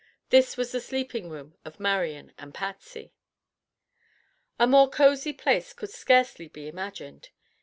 This 0.31 0.57
was 0.57 0.71
the 0.71 0.79
sleeping 0.81 1.29
room 1.29 1.57
of 1.63 1.79
Marian 1.79 2.33
and 2.39 2.55
Patsy. 2.55 3.13
A 4.57 4.65
more 4.65 4.89
cozy 4.89 5.31
place 5.31 5.73
could 5.73 5.91
scarcely 5.91 6.47
be 6.47 6.67
imagined. 6.67 7.29